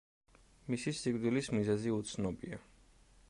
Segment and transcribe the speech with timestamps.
[0.73, 2.61] მისი სიკვდილის მიზეზი უცნობია.